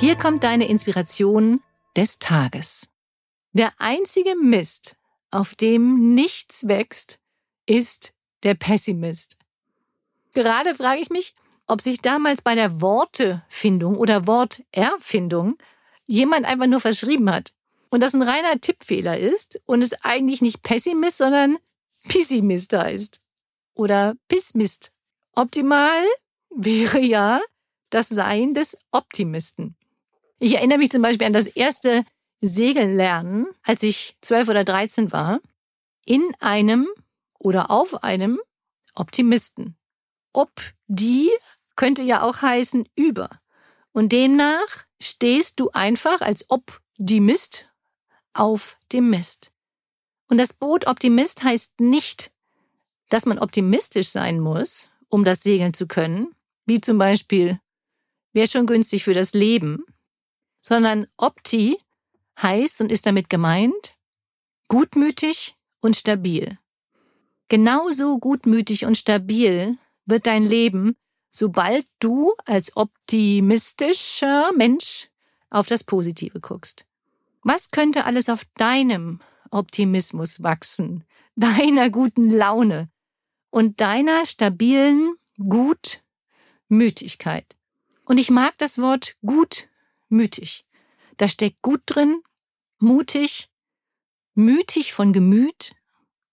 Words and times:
Hier 0.00 0.14
kommt 0.14 0.44
deine 0.44 0.68
Inspiration 0.68 1.60
des 1.96 2.20
Tages. 2.20 2.88
Der 3.52 3.72
einzige 3.78 4.36
Mist, 4.36 4.94
auf 5.32 5.56
dem 5.56 6.14
nichts 6.14 6.68
wächst, 6.68 7.18
ist 7.66 8.14
der 8.44 8.54
Pessimist. 8.54 9.38
Gerade 10.34 10.76
frage 10.76 11.00
ich 11.00 11.10
mich, 11.10 11.34
ob 11.66 11.80
sich 11.80 12.00
damals 12.00 12.42
bei 12.42 12.54
der 12.54 12.80
Wortefindung 12.80 13.96
oder 13.96 14.28
Worterfindung 14.28 15.58
jemand 16.06 16.46
einfach 16.46 16.68
nur 16.68 16.80
verschrieben 16.80 17.28
hat 17.28 17.52
und 17.90 18.00
das 18.00 18.14
ein 18.14 18.22
reiner 18.22 18.60
Tippfehler 18.60 19.18
ist 19.18 19.60
und 19.66 19.82
es 19.82 20.04
eigentlich 20.04 20.42
nicht 20.42 20.62
Pessimist, 20.62 21.18
sondern 21.18 21.58
Pessimist 22.06 22.72
heißt. 22.72 23.20
Oder 23.74 24.14
Pessimist. 24.28 24.92
Optimal 25.34 26.04
wäre 26.50 27.00
ja 27.00 27.40
das 27.90 28.08
Sein 28.08 28.54
des 28.54 28.78
Optimisten. 28.92 29.74
Ich 30.38 30.54
erinnere 30.54 30.78
mich 30.78 30.90
zum 30.90 31.02
Beispiel 31.02 31.26
an 31.26 31.32
das 31.32 31.46
erste 31.46 32.04
Segellernen, 32.40 33.48
als 33.64 33.82
ich 33.82 34.16
zwölf 34.20 34.48
oder 34.48 34.64
dreizehn 34.64 35.10
war, 35.12 35.40
in 36.04 36.32
einem 36.38 36.88
oder 37.38 37.70
auf 37.70 38.02
einem 38.04 38.40
Optimisten. 38.94 39.76
Ob 40.32 40.50
die 40.86 41.30
könnte 41.76 42.02
ja 42.02 42.22
auch 42.22 42.42
heißen 42.42 42.88
über. 42.94 43.28
Und 43.92 44.12
demnach 44.12 44.84
stehst 45.00 45.58
du 45.60 45.70
einfach 45.70 46.20
als 46.20 46.48
Optimist 46.50 47.66
auf 48.32 48.76
dem 48.92 49.10
Mist. 49.10 49.50
Und 50.28 50.38
das 50.38 50.52
Boot 50.52 50.86
Optimist 50.86 51.42
heißt 51.42 51.80
nicht, 51.80 52.30
dass 53.08 53.26
man 53.26 53.38
optimistisch 53.38 54.08
sein 54.08 54.38
muss, 54.40 54.88
um 55.08 55.24
das 55.24 55.42
segeln 55.42 55.74
zu 55.74 55.86
können, 55.86 56.34
wie 56.66 56.80
zum 56.80 56.98
Beispiel, 56.98 57.58
wäre 58.34 58.46
schon 58.46 58.66
günstig 58.66 59.04
für 59.04 59.14
das 59.14 59.32
Leben, 59.32 59.84
sondern 60.68 61.06
Opti 61.16 61.80
heißt 62.42 62.82
und 62.82 62.92
ist 62.92 63.06
damit 63.06 63.30
gemeint, 63.30 63.96
gutmütig 64.68 65.56
und 65.80 65.96
stabil. 65.96 66.58
Genauso 67.48 68.18
gutmütig 68.18 68.84
und 68.84 68.98
stabil 68.98 69.78
wird 70.04 70.26
dein 70.26 70.44
Leben, 70.44 70.94
sobald 71.30 71.86
du 72.00 72.34
als 72.44 72.76
optimistischer 72.76 74.52
Mensch 74.52 75.08
auf 75.48 75.68
das 75.68 75.84
Positive 75.84 76.38
guckst. 76.40 76.84
Was 77.42 77.70
könnte 77.70 78.04
alles 78.04 78.28
auf 78.28 78.44
deinem 78.56 79.20
Optimismus 79.50 80.42
wachsen, 80.42 81.04
deiner 81.34 81.88
guten 81.88 82.30
Laune 82.30 82.90
und 83.48 83.80
deiner 83.80 84.26
stabilen 84.26 85.14
Gutmütigkeit? 85.38 87.56
Und 88.04 88.18
ich 88.18 88.30
mag 88.30 88.52
das 88.58 88.76
Wort 88.76 89.16
gutmütig. 90.08 90.64
Da 91.16 91.28
steckt 91.28 91.62
gut 91.62 91.82
drin, 91.86 92.22
mutig, 92.78 93.48
mütig 94.34 94.92
von 94.92 95.12
Gemüt 95.12 95.74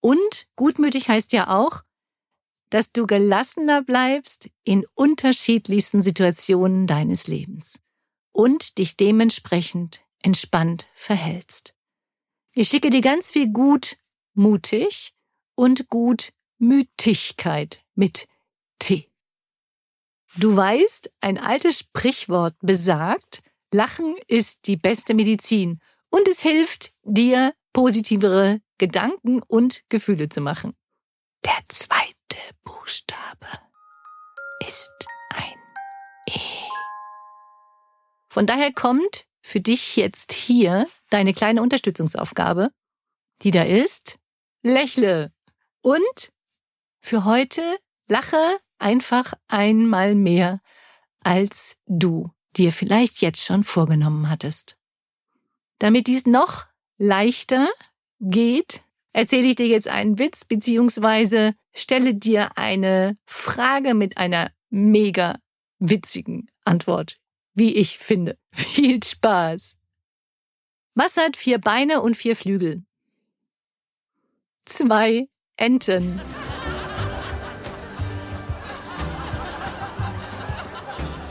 und 0.00 0.46
gutmütig 0.56 1.08
heißt 1.08 1.32
ja 1.32 1.48
auch, 1.48 1.82
dass 2.70 2.92
du 2.92 3.06
gelassener 3.06 3.82
bleibst 3.82 4.50
in 4.64 4.84
unterschiedlichsten 4.94 6.02
Situationen 6.02 6.86
deines 6.86 7.28
Lebens 7.28 7.80
und 8.32 8.78
dich 8.78 8.96
dementsprechend 8.96 10.04
entspannt 10.22 10.86
verhältst. 10.94 11.74
Ich 12.52 12.68
schicke 12.68 12.90
dir 12.90 13.00
ganz 13.00 13.30
viel 13.30 13.50
gut 13.52 13.96
mutig 14.34 15.14
und 15.54 15.88
gut 15.88 16.32
Mütigkeit 16.58 17.84
mit 17.94 18.26
T. 18.78 19.08
Du 20.36 20.56
weißt, 20.56 21.12
ein 21.20 21.38
altes 21.38 21.78
Sprichwort 21.78 22.56
besagt, 22.60 23.43
Lachen 23.74 24.14
ist 24.28 24.68
die 24.68 24.76
beste 24.76 25.14
Medizin 25.14 25.80
und 26.08 26.28
es 26.28 26.40
hilft 26.40 26.92
dir, 27.02 27.52
positivere 27.72 28.60
Gedanken 28.78 29.42
und 29.42 29.82
Gefühle 29.88 30.28
zu 30.28 30.40
machen. 30.40 30.76
Der 31.44 31.58
zweite 31.68 32.14
Buchstabe 32.62 33.48
ist 34.64 35.08
ein 35.34 35.58
E. 36.30 36.38
Von 38.28 38.46
daher 38.46 38.72
kommt 38.72 39.26
für 39.42 39.60
dich 39.60 39.96
jetzt 39.96 40.32
hier 40.32 40.86
deine 41.10 41.34
kleine 41.34 41.60
Unterstützungsaufgabe, 41.60 42.70
die 43.42 43.50
da 43.50 43.64
ist, 43.64 44.20
lächle 44.62 45.32
und 45.80 46.32
für 47.00 47.24
heute 47.24 47.76
lache 48.06 48.60
einfach 48.78 49.34
einmal 49.48 50.14
mehr, 50.14 50.60
als 51.24 51.76
du 51.86 52.30
dir 52.56 52.72
vielleicht 52.72 53.20
jetzt 53.20 53.44
schon 53.44 53.64
vorgenommen 53.64 54.30
hattest. 54.30 54.76
Damit 55.78 56.06
dies 56.06 56.26
noch 56.26 56.66
leichter 56.96 57.68
geht, 58.20 58.84
erzähle 59.12 59.48
ich 59.48 59.56
dir 59.56 59.66
jetzt 59.66 59.88
einen 59.88 60.18
Witz 60.18 60.44
beziehungsweise 60.44 61.54
stelle 61.74 62.14
dir 62.14 62.56
eine 62.56 63.16
Frage 63.26 63.94
mit 63.94 64.16
einer 64.16 64.50
mega 64.70 65.38
witzigen 65.78 66.48
Antwort, 66.64 67.18
wie 67.54 67.74
ich 67.74 67.98
finde. 67.98 68.38
Viel 68.52 69.02
Spaß! 69.02 69.76
Was 70.94 71.16
hat 71.16 71.36
vier 71.36 71.58
Beine 71.58 72.02
und 72.02 72.16
vier 72.16 72.36
Flügel? 72.36 72.84
Zwei 74.64 75.28
Enten. 75.56 76.20